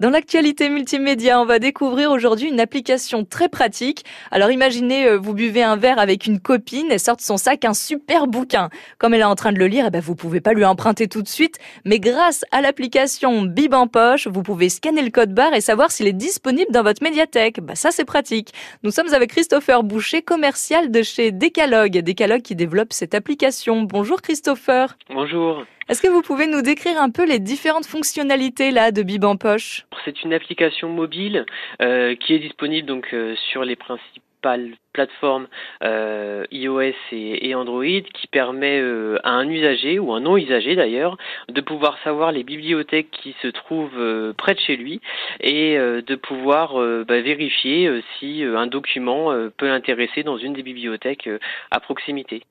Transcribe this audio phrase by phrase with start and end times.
[0.00, 4.04] Dans l'actualité multimédia, on va découvrir aujourd'hui une application très pratique.
[4.30, 7.64] Alors imaginez, euh, vous buvez un verre avec une copine, elle sort de son sac
[7.64, 8.70] un super bouquin.
[8.98, 11.08] Comme elle est en train de le lire, eh ben, vous pouvez pas lui emprunter
[11.08, 15.34] tout de suite, mais grâce à l'application Bib en poche, vous pouvez scanner le code
[15.34, 17.60] barre et savoir s'il est disponible dans votre médiathèque.
[17.60, 18.54] Bah, ça c'est pratique.
[18.84, 21.98] Nous sommes avec Christopher Boucher, commercial de chez Decalogue.
[21.98, 23.82] Decalogue qui développe cette application.
[23.82, 24.96] Bonjour Christopher.
[25.12, 25.64] Bonjour.
[25.88, 29.36] Est-ce que vous pouvez nous décrire un peu les différentes fonctionnalités là de Bib en
[29.36, 29.86] poche?
[30.04, 31.46] C'est une application mobile
[31.80, 35.48] euh, qui est disponible donc euh, sur les principales plateformes
[35.82, 38.82] euh, iOS et, Android qui permet
[39.24, 41.16] à un usager ou un non usager d'ailleurs
[41.48, 45.00] de pouvoir savoir les bibliothèques qui se trouvent près de chez lui
[45.40, 46.74] et de pouvoir
[47.06, 51.28] bah, vérifier si un document peut l'intéresser dans une des bibliothèques
[51.70, 52.42] à proximité.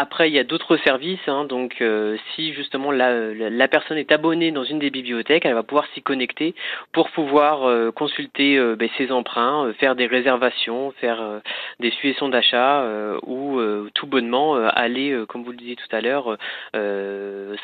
[0.00, 1.20] Après, il y a d'autres services.
[1.26, 5.52] Hein, donc, euh, si justement la, la, personne est abonnée dans une des bibliothèques, elle
[5.52, 6.54] va pouvoir s'y connecter
[6.92, 11.42] pour pouvoir euh, consulter euh, ben, ses emprunts, faire des réservations, faire
[11.80, 12.86] des suggestions d'achat
[13.26, 13.60] ou
[13.94, 16.38] tout bonnement aller, comme vous le disiez tout à l'heure,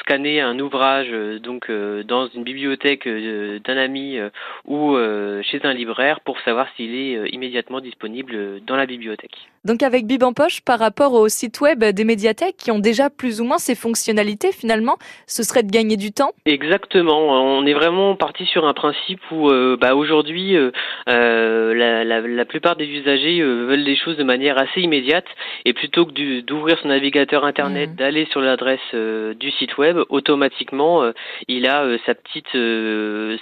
[0.01, 1.11] scanner un ouvrage
[1.43, 1.71] donc
[2.05, 4.19] dans une bibliothèque d'un ami
[4.67, 4.97] ou
[5.43, 9.37] chez un libraire pour savoir s'il est immédiatement disponible dans la bibliothèque.
[9.65, 13.09] Donc, avec Bib en poche, par rapport au site web des médiathèques qui ont déjà
[13.09, 14.97] plus ou moins ces fonctionnalités finalement,
[15.29, 16.33] ce serait de gagner du temps?
[16.45, 20.73] Exactement, on est vraiment parti sur un principe où euh, bah, aujourd'hui euh,
[21.09, 25.27] euh, la, la, la, plupart des usagers veulent des choses de manière assez immédiate
[25.65, 27.95] et plutôt que d'ouvrir son navigateur internet, mmh.
[27.95, 31.05] d'aller sur l'adresse du site web, automatiquement
[31.47, 32.53] il a sa petite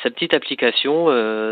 [0.03, 1.07] sa petite application,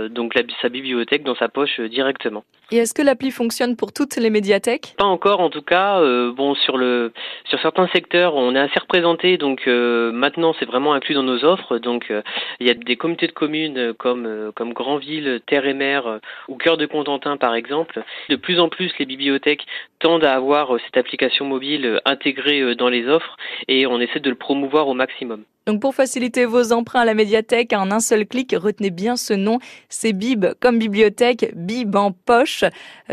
[0.08, 2.44] donc la, sa bibliothèque dans sa poche directement.
[2.70, 4.94] Et est-ce que l'appli fonctionne pour toutes les médiathèques?
[4.98, 6.00] Pas encore en tout cas.
[6.33, 7.12] bon sur le
[7.45, 11.45] sur certains secteurs, on est assez représenté, donc euh, maintenant c'est vraiment inclus dans nos
[11.45, 11.79] offres.
[11.79, 12.23] Donc euh,
[12.61, 16.57] il y a des comités de communes comme euh, comme Grandville, Terre et Mer ou
[16.57, 18.03] Cœur de Contentin par exemple.
[18.29, 19.67] De plus en plus, les bibliothèques
[19.99, 23.37] tendent à avoir cette application mobile intégrée dans les offres
[23.69, 25.45] et on essaie de le promouvoir au maximum.
[25.67, 29.33] Donc pour faciliter vos emprunts à la médiathèque en un seul clic, retenez bien ce
[29.33, 32.65] nom, c'est Bib comme bibliothèque, Bib en poche.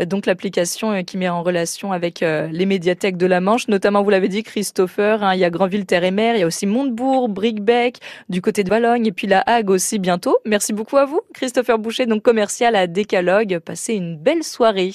[0.04, 4.28] Donc l'application qui met en relation avec les médiathèques de la Manche, notamment vous l'avez
[4.28, 7.28] dit Christopher, hein, il y a Grandville Terre et Mer, il y a aussi Montebourg,
[7.28, 10.38] Bricbec, du côté de Valogne et puis la Hague aussi bientôt.
[10.46, 13.58] Merci beaucoup à vous Christopher Boucher, donc commercial à Décalogue.
[13.58, 14.94] Passez une belle soirée.